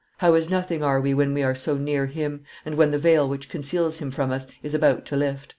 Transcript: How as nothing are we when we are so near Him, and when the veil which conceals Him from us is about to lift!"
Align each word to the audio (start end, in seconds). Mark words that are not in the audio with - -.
How 0.17 0.33
as 0.33 0.49
nothing 0.49 0.81
are 0.81 0.99
we 0.99 1.13
when 1.13 1.31
we 1.31 1.43
are 1.43 1.53
so 1.53 1.77
near 1.77 2.07
Him, 2.07 2.41
and 2.65 2.73
when 2.73 2.89
the 2.89 2.97
veil 2.97 3.29
which 3.29 3.49
conceals 3.49 3.99
Him 3.99 4.09
from 4.09 4.31
us 4.31 4.47
is 4.63 4.73
about 4.73 5.05
to 5.05 5.15
lift!" 5.15 5.49